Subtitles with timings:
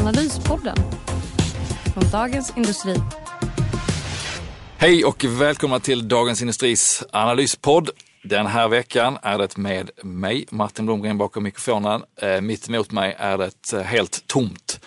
[0.00, 0.76] Analyspodden
[1.94, 2.94] från Dagens Industri.
[4.78, 7.90] Hej och välkomna till Dagens Industris analyspodd.
[8.22, 12.02] Den här veckan är det med mig, Martin Blomgren bakom mikrofonen.
[12.22, 14.80] Eh, mitt emot mig är det eh, helt tomt.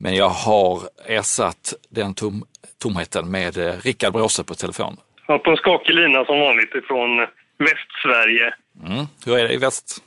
[0.00, 2.44] Men jag har ersatt den tom
[2.82, 4.96] tomheten med eh, Rickard Bråse på telefon.
[5.26, 7.26] Ja, på en skakig lina som vanligt ifrån
[7.58, 8.54] Västsverige.
[8.86, 9.06] Mm.
[9.26, 10.02] Hur är det i väst?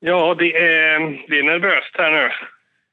[0.00, 2.30] Ja, det är, det är nervöst här nu.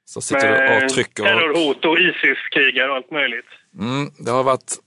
[0.10, 1.24] Så sitter du och trycker.
[1.24, 3.46] Terrorhot och Isis-krigare och allt möjligt.
[3.80, 4.80] Mm, det har varit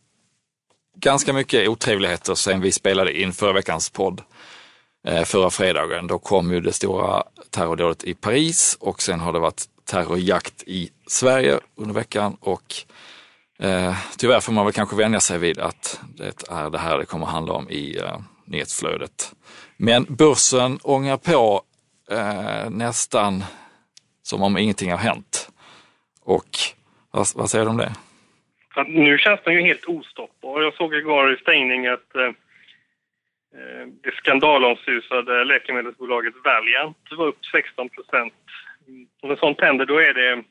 [0.96, 4.22] ganska mycket otrevligheter sen vi spelade in förra veckans podd.
[5.06, 9.38] Eh, förra fredagen, då kom ju det stora terrordådet i Paris och sen har det
[9.38, 12.74] varit terrorjakt i Sverige under veckan och
[13.58, 17.04] eh, tyvärr får man väl kanske vänja sig vid att det är det här det
[17.04, 19.32] kommer handla om i eh, nyhetsflödet.
[19.76, 21.62] Men börsen ångar på
[22.10, 23.44] eh, nästan
[24.22, 25.50] som om ingenting har hänt.
[26.22, 26.50] Och
[27.10, 27.92] vad, vad säger du om det?
[28.74, 30.62] Ja, nu känns den ju helt ostoppbar.
[30.62, 37.88] Jag såg igår i stängning att eh, eh det skandalomsusade läkemedelsbolaget Valiant var upp 16
[37.88, 38.34] procent.
[39.22, 40.44] När sånt händer då är det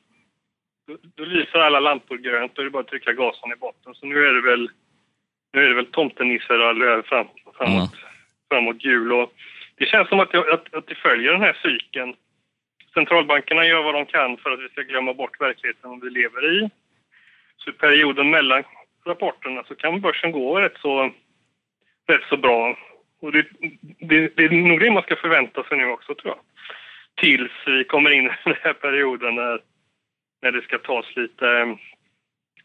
[0.90, 3.94] då, då lyser alla lampor grönt och det är bara att trycka gasen i botten.
[3.94, 4.70] Så nu är det väl,
[5.52, 7.26] nu är det väl tomtenissar fram,
[7.58, 8.06] framåt, mm.
[8.48, 9.12] framåt jul.
[9.12, 9.32] Och
[9.76, 12.14] det känns som att, jag, att, att det följer den här cykeln
[12.94, 16.70] centralbankerna gör vad de kan för att vi ska glömma bort verkligheten vi lever i.
[17.56, 18.64] Så i perioden mellan
[19.06, 21.10] rapporterna så kan börsen gå rätt så,
[22.08, 22.78] rätt så bra.
[23.20, 23.46] Och det,
[23.98, 26.44] det, det är nog det man ska förvänta sig nu också tror jag.
[27.14, 29.60] Tills vi kommer in i den här perioden när,
[30.42, 31.66] när det ska tas lite eh,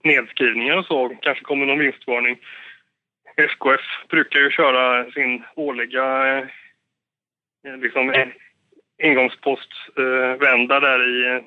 [0.03, 1.09] nedskrivningar och så.
[1.21, 2.37] Kanske kommer någon vinstvarning.
[3.37, 8.09] SKF brukar ju köra sin årliga eh, liksom,
[9.03, 11.43] ingångspostvända där i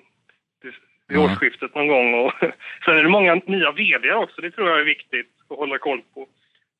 [1.08, 1.30] vid mm.
[1.30, 2.14] årsskiftet någon gång.
[2.14, 2.32] Och
[2.84, 6.02] sen är det många nya vd också, det tror jag är viktigt att hålla koll
[6.14, 6.26] på.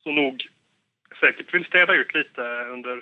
[0.02, 0.48] Som nog
[1.20, 2.42] säkert vill städa ut lite
[2.74, 2.94] under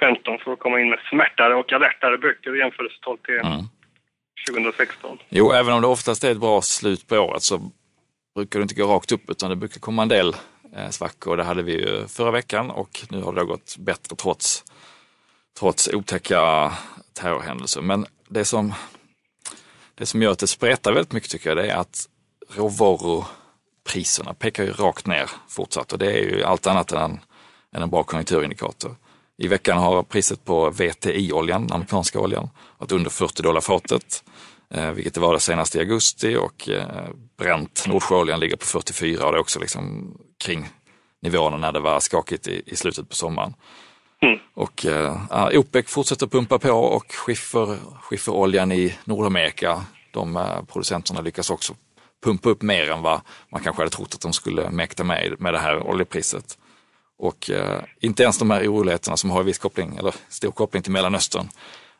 [0.00, 3.64] 2015 för att komma in med smärtare och alertare böcker och jämförelsetal till mm.
[4.50, 5.18] 2016.
[5.28, 7.70] Jo, även om det oftast är ett bra slut på året så
[8.34, 10.28] brukar det inte gå rakt upp utan det brukar komma en del
[10.76, 11.36] eh, svackor.
[11.36, 14.64] Det hade vi ju förra veckan och nu har det gått bättre trots
[15.58, 16.72] trots otäcka
[17.12, 17.80] terrorhändelser.
[17.80, 18.74] Men det som,
[19.94, 22.08] det som gör att det spretar väldigt mycket tycker jag, det är att
[22.50, 27.20] råvarupriserna pekar ju rakt ner fortsatt och det är ju allt annat än,
[27.74, 28.96] än en bra konjunkturindikator.
[29.38, 34.24] I veckan har priset på VTI-oljan, den amerikanska oljan, varit under 40 dollar fatet,
[34.70, 37.08] eh, vilket det var det senaste i augusti och eh,
[37.38, 40.14] bränt Nordsjöoljan, ligger på 44 och det är också liksom
[40.44, 40.68] kring
[41.22, 43.54] nivåerna när det var skakigt i, i slutet på sommaren.
[44.22, 44.38] Mm.
[44.54, 51.50] Och uh, OPEC fortsätter pumpa på och skiffer, skifferoljan i Nordamerika, de uh, producenterna lyckas
[51.50, 51.74] också
[52.24, 53.20] pumpa upp mer än vad
[53.52, 56.58] man kanske hade trott att de skulle mäkta med med det här oljepriset.
[57.18, 60.92] Och uh, inte ens de här oroligheterna som har viss koppling, eller stor koppling till
[60.92, 61.48] Mellanöstern,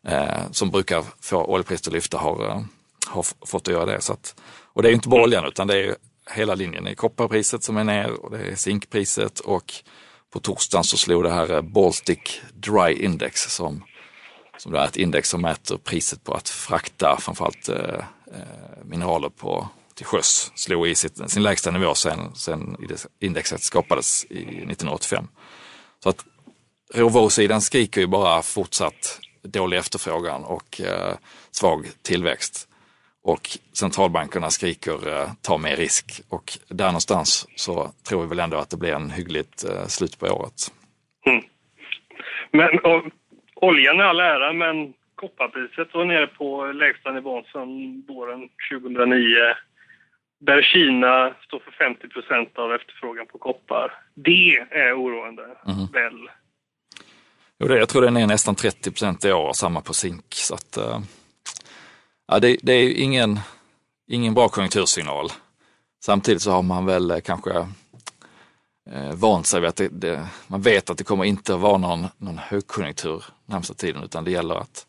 [0.09, 2.65] uh, som brukar få oljepriset att lyfta, har,
[3.07, 4.01] har fått att göra det.
[4.01, 4.41] Så att,
[4.73, 5.97] och det är inte bara oljan utan det är
[6.31, 6.85] hela linjen.
[6.85, 9.75] Det är kopparpriset som är ner och det är zinkpriset och
[10.33, 13.85] på torsdagen så slog det här eh, Baltic Dry Index som,
[14.59, 19.69] som är ett index som mäter priset på att frakta framförallt eh, eh, mineraler på,
[19.95, 20.53] till sjöss.
[20.55, 22.77] Slog i sitt, sin lägsta nivå sen, sen
[23.21, 25.29] indexet skapades i 1985.
[26.03, 26.25] Så att
[26.95, 31.15] råvarusidan skriker ju bara fortsatt dålig efterfrågan och eh,
[31.51, 32.68] svag tillväxt
[33.29, 38.57] och centralbankerna skriker eh, ta mer risk och där någonstans så tror vi väl ändå
[38.57, 40.59] att det blir en hyggligt eh, slut på året.
[41.27, 41.45] Mm.
[42.51, 43.03] Men och,
[43.55, 49.55] oljan är all ära, men kopparpriset var nere på lägsta nivån sedan våren 2009
[50.41, 53.93] där Kina står för 50 procent av efterfrågan på koppar.
[54.15, 55.87] Det är oroande, mm.
[55.93, 56.31] väl?
[57.59, 60.25] Jo, det, jag tror den är nästan 30 procent i år, samma på zink.
[60.29, 61.01] Så att, eh,
[62.29, 63.41] ja, det, det är ingen,
[64.09, 65.33] ingen bra konjunktursignal.
[66.05, 67.53] Samtidigt så har man väl eh, kanske
[68.91, 71.79] eh, vant sig vid att det, det, man vet att det kommer inte att vara
[71.79, 74.87] någon, någon högkonjunktur närmsta tiden utan det gäller att,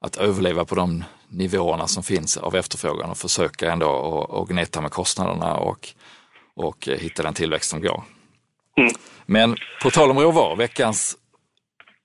[0.00, 4.90] att överleva på de nivåerna som finns av efterfrågan och försöka ändå och, gneta med
[4.90, 5.88] kostnaderna och,
[6.54, 8.04] och hitta den tillväxt som går.
[8.76, 8.92] Mm.
[9.26, 11.16] Men på tal om råvaror, veckans,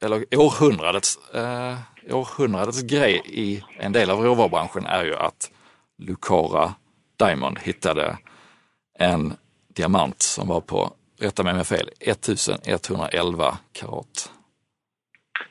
[0.04, 1.78] eller århundradets, eh,
[2.16, 5.52] århundradets grej i en del av råvarubranschen är ju att
[5.98, 6.74] Lucara
[7.20, 8.18] Diamond hittade
[9.00, 9.34] en
[9.76, 14.32] diamant som var på, rätta mig om jag fel, 1111 karat.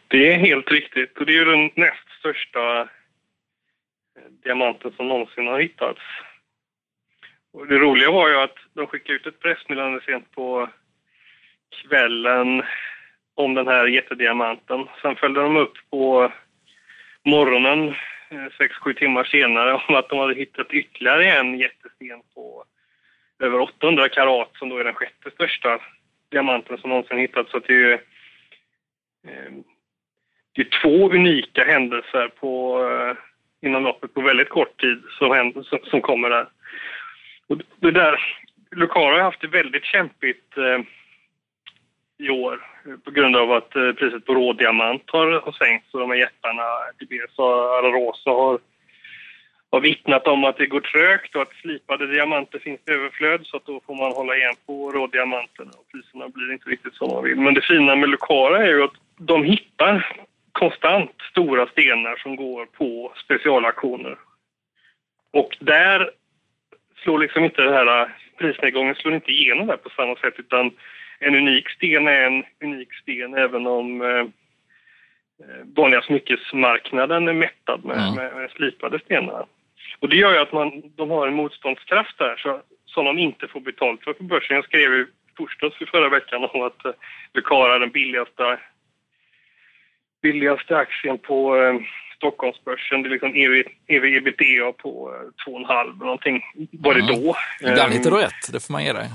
[0.09, 2.87] Det är helt riktigt och det är ju den näst största eh,
[4.45, 6.01] diamanten som någonsin har hittats.
[7.53, 10.69] Och det roliga var ju att de skickade ut ett pressmeddelande sent på
[11.83, 12.63] kvällen
[13.39, 14.87] om den här jättediamanten.
[15.03, 16.33] Sen följde de upp på
[17.25, 17.89] morgonen,
[18.29, 22.65] eh, 6-7 timmar senare, om att de hade hittat ytterligare en jättesten på
[23.39, 25.81] över 800 karat som då är den sjätte största
[26.31, 27.51] diamanten som någonsin hittats.
[27.51, 29.53] Så det är ju eh,
[30.53, 33.17] det är två unika händelser på, eh,
[33.69, 36.49] inom loppet på väldigt kort tid som, händer, som, som kommer där.
[37.47, 38.21] Och det där,
[38.71, 40.81] Lucara har haft det väldigt kämpigt eh,
[42.19, 46.01] i år eh, på grund av att eh, priset på rådiamant har, har sänkts och
[46.01, 46.63] de här jättarna,
[46.99, 48.59] typ Tibes och Ararosa har,
[49.71, 53.57] har vittnat om att det går trögt och att slipade diamanter finns i överflöd så
[53.57, 57.25] att då får man hålla igen på rådiamanterna och priserna blir inte riktigt som man
[57.25, 57.41] vill.
[57.41, 60.17] Men det fina med Lucara är ju att de hittar
[60.53, 64.19] konstant stora stenar som går på specialaktioner.
[65.33, 66.11] Och där
[67.03, 70.71] slår liksom inte det här eh, prisnedgången slår inte igenom där på samma sätt utan
[71.21, 77.85] en unik sten är en unik sten även om eh, eh vanliga smyckesmarknaden är mättad
[77.85, 78.15] med, mm.
[78.15, 79.47] med, med, slipade stenar.
[80.01, 83.49] Och det gör ju att man, de har en motståndskraft där så, som de inte
[83.49, 84.57] får betalt för på börsen.
[84.57, 85.07] Jag skrev ju
[85.37, 86.93] torsdags förra veckan om att eh,
[87.35, 88.59] Lucara är den billigaste,
[90.23, 91.75] billigaste aktien på eh,
[92.17, 93.03] Stockholmsbörsen.
[93.03, 96.43] Det är liksom EV, EV ebitda på eh, 2,5 någonting
[96.73, 97.15] var det mm.
[97.15, 97.37] då.
[97.61, 99.09] Ibland hittar du rätt, det får man ge dig.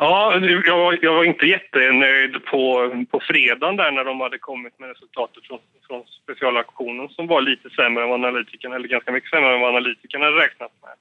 [0.00, 4.88] Ja, jag, jag var inte jättenöjd på, på fredagen där när de hade kommit med
[4.88, 9.54] resultatet från, från specialaktionen som var lite sämre än vad analytikerna, eller ganska mycket sämre
[9.54, 10.94] än vad analytikerna hade räknat med.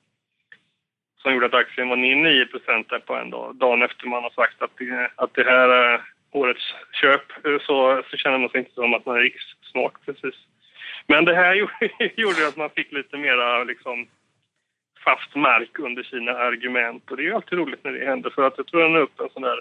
[1.21, 2.45] Som gjorde att aktien var ner 9
[2.89, 3.55] där på en dag.
[3.55, 6.01] Dagen efter man har sagt att det, att det här är
[6.31, 9.35] årets köp eh, så, så känner man sig inte som att man gick
[9.71, 10.35] smart precis.
[11.07, 14.07] Men det här gjorde, gjorde att man fick lite mera liksom
[15.05, 17.03] fast mark under sina argument.
[17.09, 18.99] Och det är ju alltid roligt när det händer för att jag tror den är
[18.99, 19.59] upp en sån där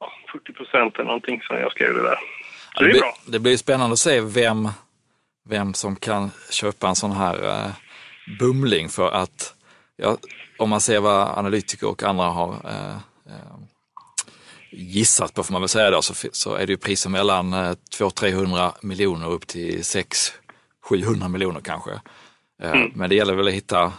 [0.00, 2.18] ja, 40 procent eller någonting sen jag skrev det där.
[2.74, 3.16] Så det, är bra.
[3.26, 4.68] Det blir spännande att se vem,
[5.48, 7.72] vem som kan köpa en sån här uh,
[8.38, 9.54] bumling för att
[9.96, 10.16] ja,
[10.58, 12.96] om man ser vad analytiker och andra har uh,
[13.26, 13.56] uh,
[14.70, 18.72] gissat på, får man väl säga då, så, så är det ju priser mellan 200-300
[18.82, 21.90] miljoner upp till 600-700 miljoner kanske.
[22.62, 22.92] Mm.
[22.94, 23.92] Men det gäller väl att hitta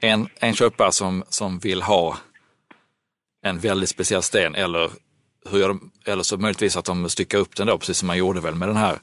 [0.00, 2.16] en, en köpare som, som vill ha
[3.42, 4.90] en väldigt speciell sten eller,
[5.50, 8.18] hur gör de, eller så möjligtvis att de styckar upp den då, precis som man
[8.18, 8.96] gjorde väl med den här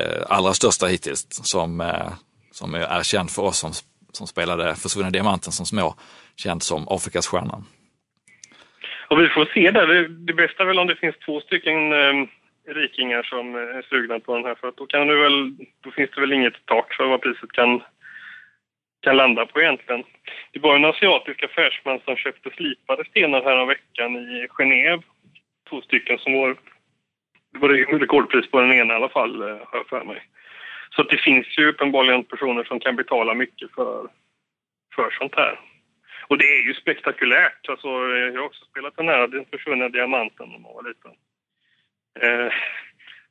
[0.00, 2.12] eh, allra största hittills som, eh,
[2.50, 3.72] som är känd för oss som,
[4.12, 5.94] som spelade Försvunna Diamanten som små,
[6.36, 7.64] känd som Afrikas stjärna.
[9.08, 9.86] Och vi får se där.
[9.86, 12.28] Det, det bästa är väl om det finns två stycken eh,
[12.68, 16.10] rikingar som är sugna på den här för att då, kan du väl, då finns
[16.14, 17.82] det väl inget tak för vad priset kan
[19.04, 20.04] kan landa på egentligen.
[20.52, 25.02] Det var en asiatisk affärsman som köpte slipade stenar här veckan i Genève.
[25.68, 26.56] Två stycken som var,
[27.52, 27.68] det var
[27.98, 30.22] rekordpris på den ena i alla fall, eh, har jag för mig.
[30.96, 34.08] Så det finns ju uppenbarligen personer som kan betala mycket för,
[34.94, 35.60] för sånt här.
[36.28, 37.68] Och det är ju spektakulärt.
[37.68, 41.12] Alltså, eh, jag har också spelat den här Den försvunna diamanten när man var liten.
[42.20, 42.52] Eh,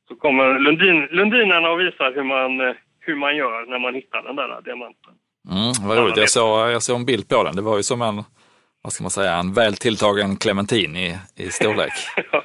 [0.08, 4.22] så kommer Lundin, Lundinarna och visar hur man, eh, hur man gör när man hittar
[4.22, 5.14] den där diamanten.
[5.50, 6.16] Mm, vad roligt.
[6.16, 7.56] Jag såg, jag såg en bild på den.
[7.56, 8.24] Det var ju som en,
[8.82, 11.92] vad ska man säga, en väl tilltagen clementin i, i storlek.
[12.32, 12.44] ja.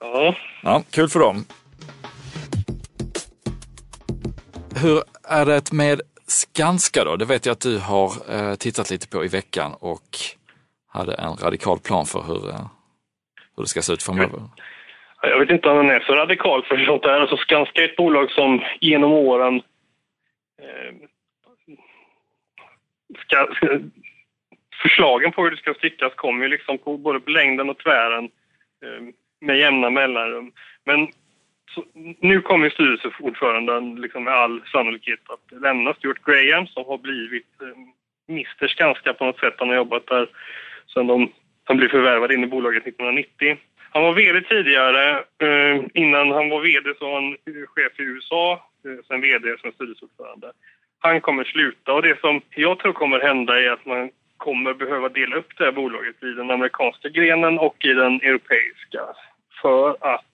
[0.00, 0.34] ja.
[0.62, 0.82] ja.
[0.90, 1.44] Kul för dem.
[4.82, 7.16] Hur är det med Skanska då?
[7.16, 10.18] Det vet jag att du har eh, tittat lite på i veckan och
[10.92, 12.66] hade en radikal plan för hur, eh,
[13.56, 14.40] hur det ska se ut framöver.
[15.22, 17.20] Jag vet inte om den är så radikal för sånt där.
[17.20, 19.62] Alltså Skanska är ett bolag som genom åren
[20.62, 20.96] Ehm,
[23.26, 23.48] ska,
[24.82, 28.30] förslagen på hur det ska stickas kommer ju liksom på både på längden och tvären
[28.84, 30.52] ehm, med jämna mellanrum.
[30.84, 31.08] Men
[31.74, 31.84] så,
[32.20, 37.68] nu kommer styrelseordföranden liksom med all sannolikhet att lämna Stuart Graham som har blivit eh,
[38.28, 39.54] Mr Skanska på något sätt.
[39.58, 40.28] Han har jobbat där
[40.94, 41.32] sedan de,
[41.64, 43.56] han blev förvärvad in i bolaget 1990.
[43.90, 45.24] Han var vd tidigare.
[45.38, 49.72] Eh, innan han var vd så var han chef i USA, Eh, sen vd som
[49.72, 50.52] styrelseordförande.
[50.98, 55.08] Han kommer sluta och det som jag tror kommer hända är att man kommer behöva
[55.08, 59.00] dela upp det här bolaget i den amerikanska grenen och i den europeiska.
[59.62, 60.24] För att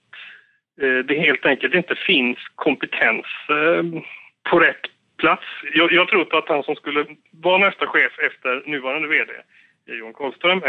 [0.81, 3.83] eh, det helt enkelt inte finns kompetens eh,
[4.49, 4.85] på rätt
[5.17, 5.45] plats.
[5.73, 9.33] Jag, jag tror att han som skulle vara nästa chef efter nuvarande vd,
[9.85, 10.61] Johan Karlström,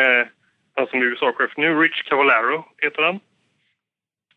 [0.76, 3.20] han som är USA-chef nu, Rich Cavallaro heter han.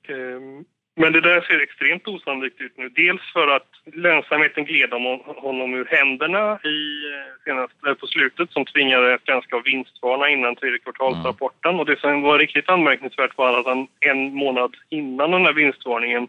[0.08, 2.90] Ehm, men det där ser extremt osannolikt ut nu.
[2.90, 4.92] Dels för att lönsamheten gled
[5.38, 6.80] honom ur händerna i,
[7.14, 11.70] eh, senast, eh, på slutet som tvingade Skanska att vinstvarna innan tredje kvartalsrapporten.
[11.70, 11.80] Mm.
[11.80, 16.28] Och det som var riktigt anmärkningsvärt var att han en månad innan den här vinstvarningen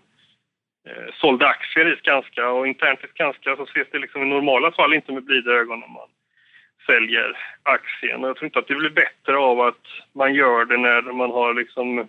[0.88, 4.72] eh, sålde aktier i Skanska och internt i Skanska så ses det liksom i normala
[4.72, 6.08] fall inte med blida ögon om man
[6.86, 8.24] säljer aktien.
[8.24, 11.30] Och jag tror inte att det blir bättre av att man gör det när man
[11.30, 12.08] har liksom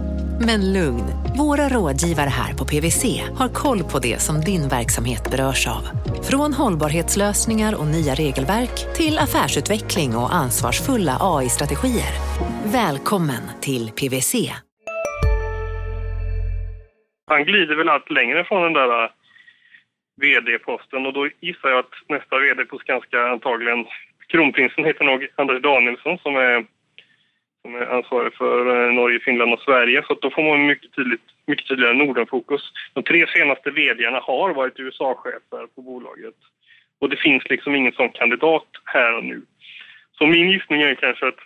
[0.47, 1.07] Men lugn,
[1.37, 3.03] våra rådgivare här på PWC
[3.39, 5.83] har koll på det som din verksamhet berörs av.
[6.29, 12.13] Från hållbarhetslösningar och nya regelverk till affärsutveckling och ansvarsfulla AI-strategier.
[12.79, 14.33] Välkommen till PWC.
[17.31, 19.09] Han glider väl allt längre från den där äh,
[20.21, 23.85] vd-posten och då gissar jag att nästa vd på Skanska antagligen,
[24.27, 26.65] kronprinsen heter nog Anders Danielsson som är
[27.61, 30.03] som är ansvarig för eh, Norge, Finland och Sverige.
[30.07, 32.61] Så då får man mycket, tydligt, mycket tydligare Nordenfokus.
[32.93, 36.35] De tre senaste vdarna har varit USA-chefer på bolaget.
[36.99, 39.41] Och det finns liksom ingen sån kandidat här och nu.
[40.11, 41.39] Så min gissning är kanske att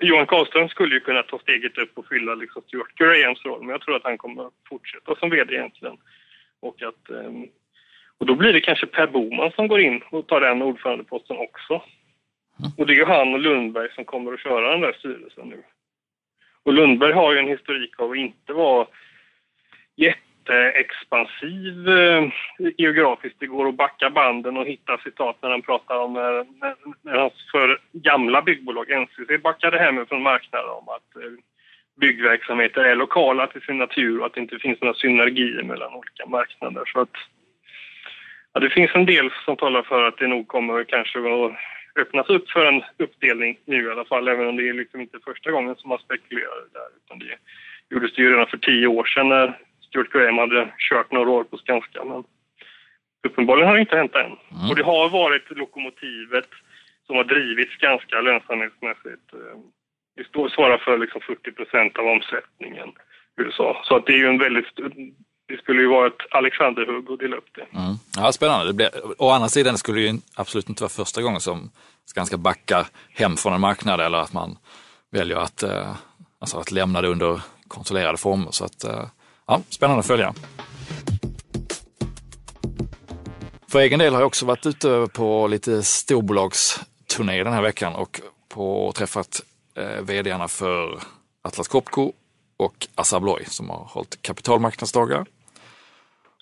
[0.00, 3.68] Johan Karlström skulle ju kunna ta steget upp och fylla liksom Stuart Grahams roll, men
[3.68, 5.96] jag tror att han kommer att fortsätta som vd egentligen.
[6.60, 7.46] Och, att, ehm,
[8.18, 11.82] och då blir det kanske Per Boman som går in och tar den ordförandeposten också.
[12.62, 12.72] Mm.
[12.78, 15.62] Och det är ju han och Lundberg som kommer att köra den där styrelsen nu.
[16.62, 18.86] Och Lundberg har ju en historik av att inte vara
[19.96, 22.28] jätteexpansiv eh,
[22.78, 23.36] geografiskt.
[23.38, 27.18] Det går att backa banden och hitta citat när han pratar om när, när, när
[27.18, 31.32] hans för gamla byggbolag NCC backade hem från marknaden om att eh,
[32.00, 36.26] byggverksamheter är lokala till sin natur och att det inte finns några synergier mellan olika
[36.26, 36.82] marknader.
[36.86, 37.16] Så att,
[38.52, 41.52] ja, det finns en del som talar för att det nog kommer kanske att
[42.00, 45.18] öppnas upp för en uppdelning nu i alla fall, även om det är liksom inte
[45.24, 46.88] första gången som man spekulerar där.
[47.04, 47.38] Utan det
[47.90, 51.44] gjordes det ju redan för tio år sedan när Stuart Graham hade kört några år
[51.44, 52.04] på Skanska.
[52.04, 52.24] Men
[53.26, 54.26] uppenbarligen har det inte hänt än.
[54.26, 54.70] Mm.
[54.70, 56.48] Och det har varit lokomotivet
[57.06, 59.32] som har drivit Skanska lönsamhetsmässigt.
[59.32, 59.58] Eh,
[60.16, 63.82] det svarar för liksom 40 procent av omsättningen i USA.
[63.84, 64.66] Så att det är ju en väldigt
[65.52, 67.78] det skulle ju vara ett Alexanderhugg att dela upp det.
[67.78, 67.94] Mm.
[68.16, 68.66] Ja, spännande.
[68.66, 71.70] Det blir, å andra sidan skulle det ju absolut inte vara första gången som
[72.04, 74.58] Skanska backar hem från en marknad eller att man
[75.10, 75.96] väljer att, eh,
[76.38, 78.50] alltså att lämna det under kontrollerade former.
[78.50, 79.04] Så att, eh,
[79.46, 80.34] ja, spännande att följa.
[83.68, 88.20] För egen del har jag också varit ute på lite storbolagsturné den här veckan och
[88.48, 89.42] på, träffat
[89.76, 91.00] eh, vdarna för
[91.42, 92.12] Atlas Copco
[92.56, 95.26] och Assa Abloy som har hållit kapitalmarknadsdagar.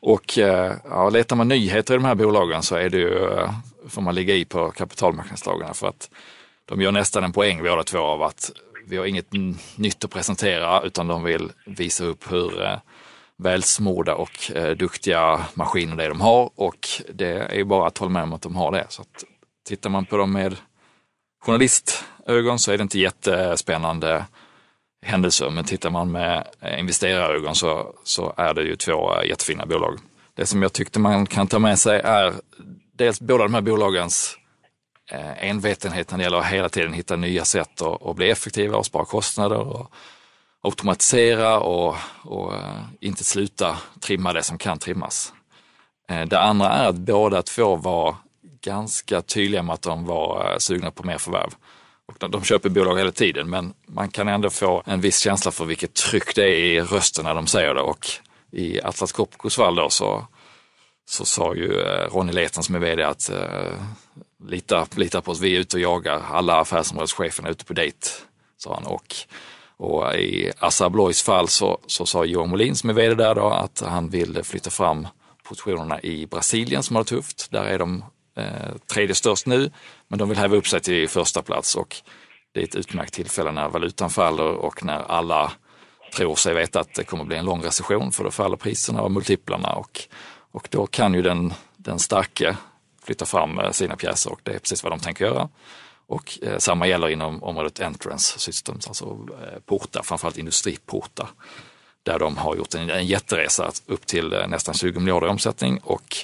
[0.02, 3.50] Och eh, ja, letar man nyheter i de här bolagen så är det ju, eh,
[3.88, 5.75] får man ligga i på kapitalmarknadslagarna.
[5.75, 6.11] för att
[6.64, 8.52] de gör nästan en poäng båda två av att
[8.87, 9.33] vi har inget
[9.76, 12.78] nytt att presentera utan de vill visa upp hur eh,
[13.37, 18.12] välsmorda och duktiga maskiner det är de har och det är ju bara att hålla
[18.12, 18.87] med om att de har det.
[18.88, 19.25] Så att,
[19.69, 20.57] tittar man på dem med
[21.42, 24.25] journalistögon så är det inte jättespännande
[25.02, 25.50] händelser.
[25.50, 29.99] Men tittar man med eh, investerarögon så, så är det ju två eh, jättefina bolag.
[30.35, 32.35] Det som jag tyckte man kan ta med sig är
[32.92, 34.37] dels båda de här bolagens
[35.11, 38.76] eh, envetenhet när det gäller att hela tiden hitta nya sätt att, att bli effektiva
[38.76, 39.92] och spara kostnader och
[40.62, 42.52] automatisera och, och
[43.00, 45.33] inte sluta trimma det som kan trimmas.
[46.26, 48.16] Det andra är att båda två var
[48.61, 51.50] ganska tydliga med att de var sugna på mer förvärv.
[52.11, 55.50] Och de, de köper bolag hela tiden men man kan ändå få en viss känsla
[55.50, 58.07] för vilket tryck det är i rösten när de säger det och
[58.52, 60.26] i Atlas Copcos fall då så,
[61.09, 63.83] så sa ju eh, Ronny Leten som är vd att uh,
[64.49, 68.07] lita, lita på oss, vi är ute och jagar, alla affärsområdescheferna är ute på dejt,
[68.57, 68.87] sa han.
[68.87, 69.14] Och,
[69.76, 73.49] Och i Assa Abloys fall så, så sa Johan Molin som är vd där då
[73.49, 75.09] att han vill flytta fram
[75.49, 77.50] positionerna i Brasilien som har det tufft.
[77.50, 78.05] Där är de
[78.37, 79.71] eh, tredje störst nu,
[80.11, 81.97] men de vill häva upp sig till första plats och
[82.52, 85.52] det är ett utmärkt tillfälle när valutan faller och när alla
[86.17, 89.11] tror sig veta att det kommer bli en lång recession för då faller priserna och
[89.11, 90.00] multiplarna och,
[90.50, 92.57] och då kan ju den, den starke
[93.02, 95.49] flytta fram eh, sina pjäser och det är precis vad de tänker göra.
[96.07, 99.05] Och eh, samma gäller inom området entrance systems, alltså
[99.43, 101.29] eh, portar, framförallt industriportar.
[102.02, 105.79] Där de har gjort en, en jätteresa upp till eh, nästan 20 miljarder i omsättning
[105.85, 106.17] och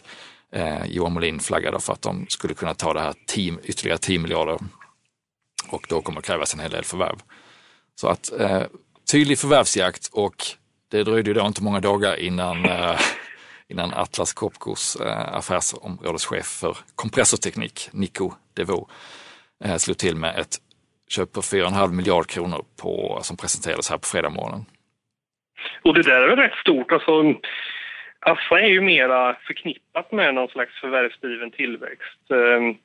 [0.57, 4.19] eh, Johan Molin flaggade för att de skulle kunna ta det här team, ytterligare 10
[4.19, 4.59] miljarder
[5.69, 7.17] och då kommer det krävas en hel del förvärv.
[7.95, 8.63] Så att eh,
[9.13, 10.35] tydlig förvärvsjakt och
[10.91, 13.01] det dröjde ju då inte många dagar innan, eh,
[13.69, 18.89] innan Atlas Copcos eh, affärsområdeschef för kompressorteknik, Nico Devo,
[19.65, 20.57] eh, slog till med ett
[21.09, 24.65] köp på 4,5 miljard kronor på, som presenterades här på fredag morgonen.
[25.85, 26.93] Och det där är väl rätt stort.
[26.93, 27.23] Alltså,
[28.27, 32.31] Assa är ju mera förknippat med någon slags förvärvsdriven tillväxt.
[32.31, 32.77] Eh,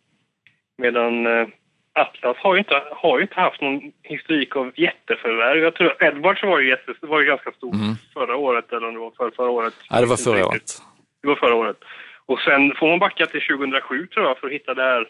[0.77, 1.47] medan eh,
[1.93, 5.63] Atlas har ju, inte, har ju inte haft någon historik av jätteförvärv.
[5.63, 7.95] Jag tror Edwards var ju, jätte, var ju ganska stort mm.
[8.13, 9.73] förra året, eller om det var för, förra året.
[9.89, 10.81] Ja, det var förra året.
[11.21, 11.77] Det var förra året.
[12.25, 15.01] Och sen får man backa till 2007 tror jag för att hitta det här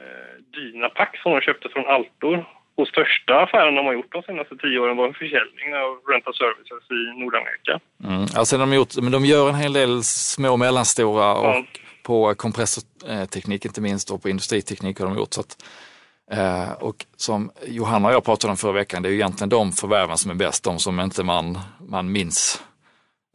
[0.00, 2.44] eh, Dynapack som de köpte från Altor.
[2.82, 6.34] Och största affären de har gjort de senaste tio åren var en försäljning av Rental
[6.34, 7.80] Services i Nordamerika.
[8.04, 8.26] Mm.
[8.36, 11.64] Alltså de, gjort, men de gör en hel del små och mellanstora och ja.
[12.02, 15.32] på kompressorteknik inte minst och på industriteknik har de gjort.
[15.32, 15.64] Så att,
[16.32, 19.72] eh, och som Johanna och jag pratade om förra veckan, det är ju egentligen de
[19.72, 21.58] förvärven som är bäst, de som inte man,
[21.88, 22.62] man minns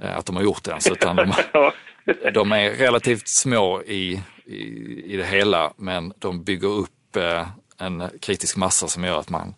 [0.04, 0.92] eh, att de har gjort ens.
[0.92, 1.34] Utan de,
[2.34, 4.58] de är relativt små i, i,
[5.06, 7.48] i det hela, men de bygger upp eh,
[7.78, 9.56] en kritisk massa som gör att man,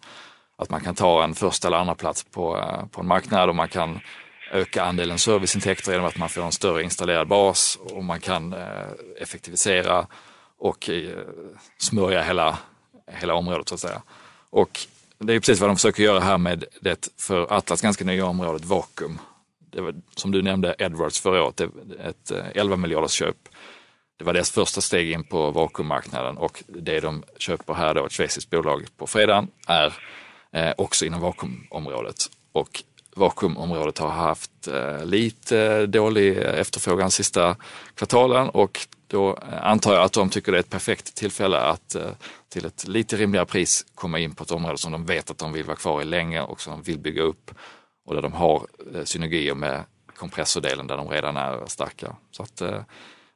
[0.56, 3.56] att man kan ta en första eller andra plats på, eh, på en marknad och
[3.56, 4.00] man kan
[4.52, 8.88] öka andelen serviceintäkter genom att man får en större installerad bas och man kan eh,
[9.22, 10.08] effektivisera
[10.60, 11.18] och eh,
[11.78, 12.58] smörja hela,
[13.08, 14.02] hela området så att säga.
[14.50, 14.80] Och
[15.18, 18.66] det är precis vad de försöker göra här med det för Atlas ganska nya området
[18.66, 19.20] Vakuum.
[19.72, 21.62] Det var, som du nämnde Edwards förra året,
[22.06, 23.38] ett eh, 11 miljarders köp
[24.20, 28.12] det var deras första steg in på vakuummarknaden och det de köper här då, ett
[28.12, 29.94] schweiziskt bolag på fredagen, är
[30.52, 32.16] eh, också inom vakuumområdet.
[32.52, 32.84] Och
[33.16, 37.56] vakuumområdet har haft eh, lite dålig efterfrågan sista
[37.96, 41.96] kvartalen och då eh, antar jag att de tycker det är ett perfekt tillfälle att
[42.50, 45.54] till ett lite rimligare pris komma in på ett område som de vet att de
[45.54, 47.52] vill vara kvar i länge och som de vill bygga upp
[48.06, 48.68] och där de har
[49.04, 49.84] synergier med
[50.16, 52.16] kompressordelen där de redan är starka.
[52.32, 52.82] Så att, eh,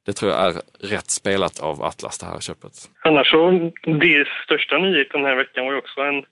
[0.05, 2.73] det tror jag är rätt spelat av Atlas det här köpet.
[3.01, 6.25] Annars så, det största nyheten den här veckan var ju också en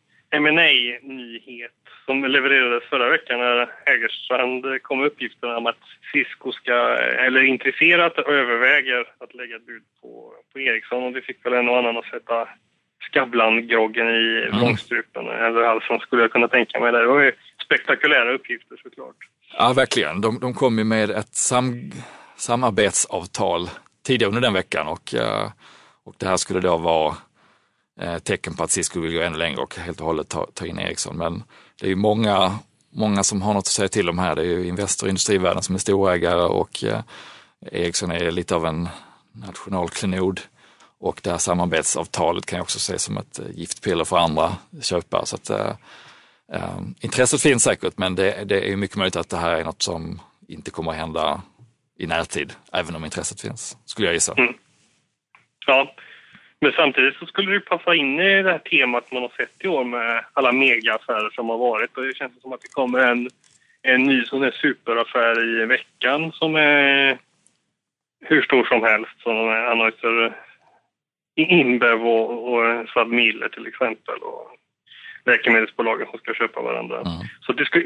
[0.43, 0.51] ma
[1.01, 1.71] nyhet
[2.05, 6.73] som levererades förra veckan när Hägerstrand kom med uppgifterna om att Cisco ska,
[7.25, 11.69] eller intresserat överväger att lägga ett bud på, på Ericsson och det fick väl en
[11.69, 12.47] och annan att sätta
[13.11, 14.59] Skavlan-groggen i mm.
[14.59, 16.91] långstrupen eller halsen skulle jag kunna tänka mig.
[16.91, 17.31] Det var ju
[17.65, 19.15] spektakulära uppgifter såklart.
[19.57, 20.21] Ja, verkligen.
[20.21, 21.91] De, de kom ju med ett sam
[22.41, 23.69] samarbetsavtal
[24.03, 25.49] tidigare under den veckan och, eh,
[26.03, 27.15] och det här skulle då vara
[28.01, 30.65] eh, tecken på att Cisco vill gå ännu längre och helt och hållet ta, ta
[30.65, 31.17] in Ericsson.
[31.17, 31.43] Men
[31.79, 34.35] det är ju många, många som har något att säga till om här.
[34.35, 36.99] Det är ju Investor och Industrivärden som är storägare och eh,
[37.71, 38.89] Ericsson är lite av en
[39.31, 40.41] nationalklenod.
[40.99, 45.25] Och det här samarbetsavtalet kan jag också se som ett giftpiller för andra köpare.
[45.25, 49.51] Så att, äh, intresset finns säkert men det, det är mycket möjligt att det här
[49.51, 51.41] är något som inte kommer att hända
[52.01, 54.33] i närtid, även om intresset finns, skulle jag gissa.
[54.37, 54.53] Mm.
[55.67, 55.95] Ja,
[56.61, 59.67] men samtidigt så skulle det passa in i det här temat man har sett i
[59.67, 61.97] år med alla megaaffärer som har varit.
[61.97, 63.29] Och det känns som att det kommer en,
[63.81, 67.17] en ny sån här superaffär i veckan som är
[68.21, 69.21] hur stor som helst.
[69.23, 70.37] Som Anheuser
[71.35, 74.19] Inbev och, och Sadmiller till exempel.
[74.21, 74.47] Och
[75.25, 76.95] läkemedelsbolagen som ska köpa varandra.
[76.95, 77.27] Mm.
[77.41, 77.79] Så det ska,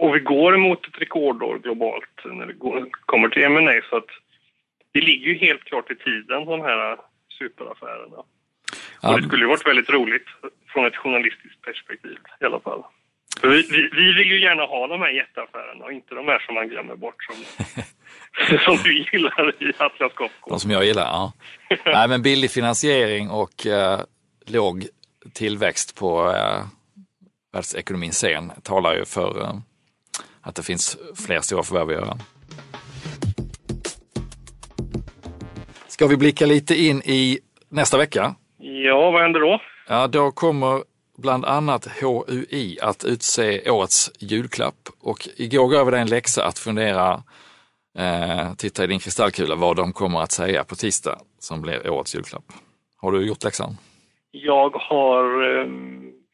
[0.00, 4.10] och vi går mot ett rekordår globalt när det går, kommer till M&A så att
[4.92, 6.96] det ligger ju helt klart i tiden de här
[7.38, 8.16] superaffärerna.
[9.02, 10.26] Och det skulle ju varit väldigt roligt
[10.72, 12.82] från ett journalistiskt perspektiv i alla fall.
[13.40, 16.38] För vi, vi, vi vill ju gärna ha de här jätteaffärerna och inte de här
[16.38, 17.36] som man glömmer bort som,
[18.58, 20.50] som du gillar i Atlas Copco.
[20.50, 21.32] De som jag gillar, ja.
[21.84, 24.00] Nej men billig finansiering och eh,
[24.46, 24.86] låg
[25.32, 26.64] tillväxt på eh,
[27.52, 29.52] världsekonomins scen talar ju för eh,
[30.50, 32.18] att det finns fler stora förvärv att göra.
[35.88, 38.34] Ska vi blicka lite in i nästa vecka?
[38.58, 39.60] Ja, vad händer då?
[39.88, 40.82] Ja, då kommer
[41.18, 46.58] bland annat HUI att utse årets julklapp och igår gav vi dig en läxa att
[46.58, 47.22] fundera,
[47.98, 52.14] eh, titta i din kristallkula vad de kommer att säga på tisdag som blir årets
[52.14, 52.44] julklapp.
[52.96, 53.76] Har du gjort läxan?
[54.30, 55.66] Jag har eh,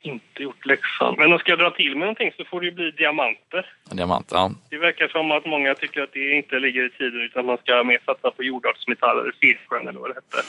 [0.07, 1.15] inte gjort läxan.
[1.19, 3.67] Men om ska jag dra till med någonting så får det ju bli diamanter.
[3.91, 4.51] En diamant, ja.
[4.71, 7.85] Det verkar som att många tycker att det inte ligger i tiden utan man ska
[7.85, 10.49] mer satsa på jordartsmetaller, fiskskön eller vad det hette.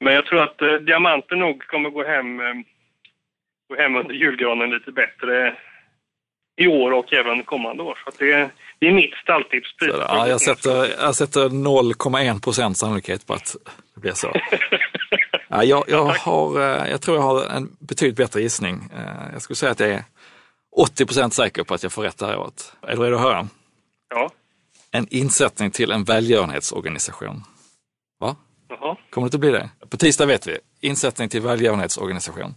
[0.00, 2.54] Men jag tror att eh, diamanter nog kommer gå hem, eh,
[3.68, 5.56] gå hem under julgranen lite bättre
[6.56, 7.98] i år och även kommande år.
[8.04, 9.74] Så det, det är mitt stalltips.
[9.80, 13.56] Ja, jag sätter, jag sätter 0,1 procent sannolikhet på att
[13.94, 14.32] det blir så.
[15.48, 18.90] Ja, jag, jag, har, eh, jag tror jag har en betydligt bättre gissning.
[18.96, 20.04] Eh, jag skulle säga att jag är
[20.76, 22.72] 80 procent säker på att jag får rätt det här året.
[22.82, 23.48] Är du redo att höra?
[24.10, 24.30] Ja.
[24.90, 27.42] En insättning till en välgörenhetsorganisation.
[28.20, 28.36] Va?
[28.68, 28.96] Jaha.
[29.10, 29.70] Kommer det inte bli det?
[29.90, 30.58] På tisdag vet vi.
[30.80, 32.54] Insättning till välgörenhetsorganisation.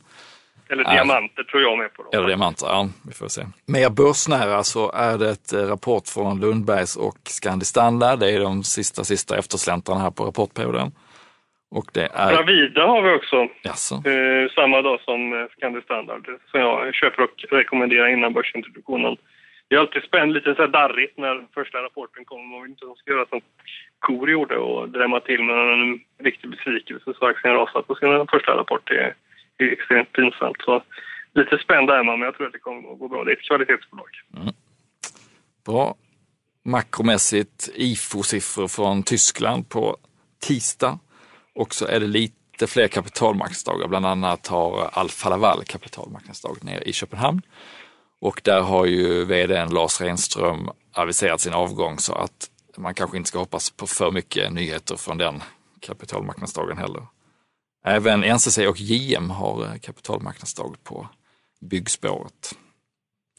[0.69, 2.03] Eller diamanter tror jag med på.
[2.03, 2.17] Då.
[2.17, 3.47] Eller diamanter, ja, vi får se.
[3.65, 8.19] Mer börsnära så är det ett eh, rapport från Lundbergs och Scandi Standard.
[8.19, 10.91] Det är de sista, sista eftersläntarna här på rapportperioden.
[11.71, 12.29] Och det är...
[12.33, 13.37] Bravida har vi också.
[14.09, 19.17] Eh, samma dag som eh, Scandi Standard som jag köper och rekommenderar innan börsintroduktionen.
[19.67, 22.43] Det är alltid spännande, lite så här darrigt när första rapporten kommer.
[22.43, 23.41] Man vill inte att de ska göra som
[23.99, 28.57] Kor gjorde och drämma till med en riktig besvikelse så aktien rasar på sin första
[28.57, 28.87] rapport.
[28.89, 29.15] Det är,
[29.57, 30.61] det är extremt pinsamt.
[30.65, 30.83] Så
[31.33, 33.23] lite spänd är man, men jag tror att det kommer att gå bra.
[33.23, 34.09] Det är ett kvalitetsbolag.
[35.65, 35.95] Bra.
[36.65, 39.97] Makromässigt IFO-siffror från Tyskland på
[40.47, 40.99] tisdag.
[41.55, 43.87] Och så är det lite fler kapitalmarknadsdagar.
[43.87, 47.41] Bland annat har Alfa Laval kapitalmarknadsdag nere i Köpenhamn.
[48.21, 53.27] Och där har ju vdn Lars Renström aviserat sin avgång så att man kanske inte
[53.27, 55.43] ska hoppas på för mycket nyheter från den
[55.79, 57.03] kapitalmarknadsdagen heller.
[57.85, 61.07] Även NCC och JM har kapitalmarknadsdag på
[61.61, 62.55] byggspåret.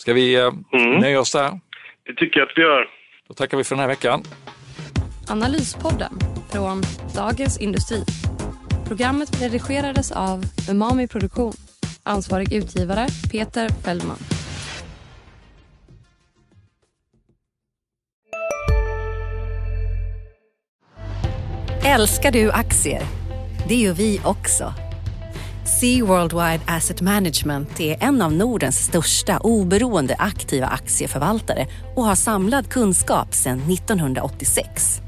[0.01, 0.98] Ska vi eh, Mm.
[1.01, 1.61] nöja oss där?
[2.07, 2.88] Det tycker jag att vi gör.
[3.29, 4.22] Då tackar vi för den här veckan.
[5.28, 6.18] Analyspodden
[6.50, 6.82] från
[7.14, 8.04] Dagens Industri.
[8.85, 11.52] Programmet redigerades av Umami Produktion.
[12.02, 14.18] Ansvarig utgivare Peter Fellman.
[21.85, 23.02] Älskar du aktier?
[23.68, 24.74] Det gör vi också.
[25.80, 32.68] Sea Worldwide Asset Management är en av Nordens största oberoende aktiva aktieförvaltare och har samlad
[32.68, 35.02] kunskap sedan 1986.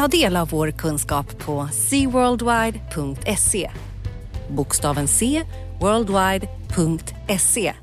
[0.00, 3.70] Ta del av vår kunskap på seaworldwide.se.
[4.50, 5.42] Bokstaven C,
[5.80, 7.74] worldwide.se